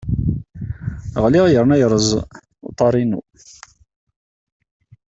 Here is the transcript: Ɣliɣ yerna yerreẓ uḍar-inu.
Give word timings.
Ɣliɣ 1.23 1.45
yerna 1.49 1.75
yerreẓ 1.79 2.09
uḍar-inu. 2.67 3.21